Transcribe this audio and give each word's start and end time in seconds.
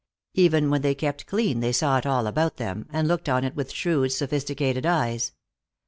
Even 0.33 0.71
when 0.71 0.81
they 0.81 0.95
kept 0.95 1.27
clean 1.27 1.59
they 1.59 1.71
saw 1.71 1.99
it 1.99 2.07
all 2.07 2.25
about 2.25 2.57
them, 2.57 2.87
and 2.91 3.07
looked 3.07 3.29
on 3.29 3.43
it 3.43 3.53
with 3.55 3.71
shrewd, 3.71 4.11
sophisticated 4.11 4.83
eyes. 4.83 5.31